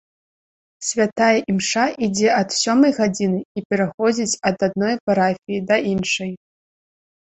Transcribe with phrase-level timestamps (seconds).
[0.87, 6.39] Святая імша ідзе ад сёмай гадзіны і пераходзіць ад адной парафіі да іншай.